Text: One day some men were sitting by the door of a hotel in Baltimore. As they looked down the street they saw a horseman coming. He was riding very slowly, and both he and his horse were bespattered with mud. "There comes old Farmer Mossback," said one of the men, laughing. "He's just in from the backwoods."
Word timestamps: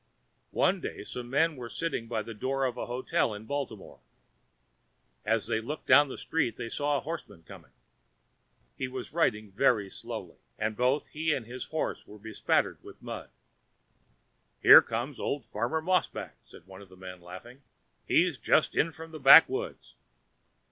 One 0.55 0.81
day 0.81 1.03
some 1.03 1.29
men 1.29 1.55
were 1.55 1.69
sitting 1.69 2.07
by 2.07 2.23
the 2.23 2.33
door 2.33 2.65
of 2.65 2.75
a 2.75 2.87
hotel 2.87 3.35
in 3.35 3.45
Baltimore. 3.45 3.99
As 5.23 5.45
they 5.45 5.61
looked 5.61 5.85
down 5.85 6.09
the 6.09 6.17
street 6.17 6.57
they 6.57 6.69
saw 6.69 6.97
a 6.97 7.01
horseman 7.01 7.43
coming. 7.43 7.69
He 8.75 8.87
was 8.87 9.13
riding 9.13 9.51
very 9.51 9.91
slowly, 9.91 10.37
and 10.57 10.75
both 10.75 11.09
he 11.09 11.35
and 11.35 11.45
his 11.45 11.65
horse 11.65 12.07
were 12.07 12.17
bespattered 12.17 12.81
with 12.83 12.99
mud. 12.99 13.29
"There 14.63 14.81
comes 14.81 15.19
old 15.19 15.45
Farmer 15.45 15.83
Mossback," 15.83 16.33
said 16.45 16.65
one 16.65 16.81
of 16.81 16.89
the 16.89 16.97
men, 16.97 17.21
laughing. 17.21 17.61
"He's 18.07 18.39
just 18.39 18.73
in 18.73 18.91
from 18.91 19.11
the 19.11 19.19
backwoods." 19.19 19.93